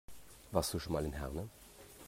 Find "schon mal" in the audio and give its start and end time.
0.79-1.05